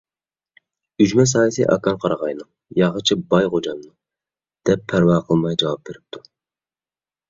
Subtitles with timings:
[1.03, 2.49] —ئۈجمە سايىسى ئاكاڭ قارىغاينىڭ،
[2.81, 3.95] ياغىچى باي غوجامنىڭ،—
[4.71, 6.29] دەپ پەرۋا قىلماي جاۋاب بېرىپتۇ.